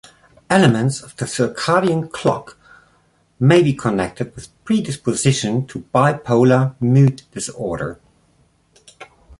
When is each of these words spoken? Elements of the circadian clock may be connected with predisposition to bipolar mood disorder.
Elements 0.49 1.03
of 1.03 1.15
the 1.17 1.25
circadian 1.25 2.11
clock 2.11 2.57
may 3.39 3.61
be 3.61 3.71
connected 3.71 4.33
with 4.33 4.47
predisposition 4.63 5.67
to 5.67 5.85
bipolar 5.93 6.73
mood 6.79 7.21
disorder. 7.33 7.99